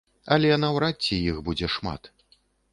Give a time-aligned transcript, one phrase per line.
[0.35, 2.13] Але наўрад ці іх будзе шмат.